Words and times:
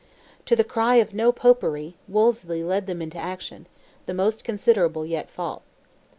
To 0.47 0.55
the 0.55 0.63
cry 0.63 0.95
of 0.95 1.13
"No 1.13 1.31
Popery," 1.31 1.95
Wolseley 2.07 2.63
led 2.63 2.87
them 2.87 3.03
into 3.03 3.19
an 3.19 3.23
action, 3.23 3.67
the 4.07 4.15
most 4.15 4.43
considerable 4.43 5.05
yet 5.05 5.29
fought. 5.29 5.61